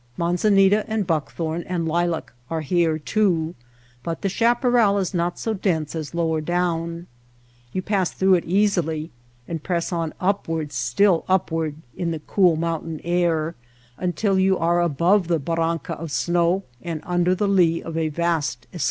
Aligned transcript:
Manzanita 0.17 0.83
and 0.87 1.05
buckthorn 1.05 1.61
and 1.67 1.87
lilac 1.87 2.33
are 2.49 2.61
here, 2.61 2.97
too; 2.97 3.53
but 4.01 4.23
the 4.23 4.29
chaparral 4.29 4.97
is 4.97 5.13
not 5.13 5.37
so 5.37 5.53
dense 5.53 5.93
as 5.93 6.15
lower 6.15 6.41
down. 6.41 7.05
You 7.71 7.83
pass 7.83 8.09
through 8.09 8.33
it 8.33 8.45
easily 8.45 9.11
and 9.47 9.61
press 9.61 9.91
on 9.93 10.15
upward, 10.19 10.71
still 10.73 11.23
upward, 11.29 11.75
in 11.95 12.09
the 12.09 12.17
cool 12.17 12.55
mountain 12.55 12.99
air, 13.03 13.53
until 13.95 14.39
you 14.39 14.57
are 14.57 14.81
above 14.81 15.27
the 15.27 15.37
barranca 15.37 15.93
of 15.93 16.09
snow 16.11 16.63
and 16.81 17.01
un 17.03 17.23
The 17.23 17.35
ivear 17.47 17.83
of 17.83 17.95
water. 17.95 18.79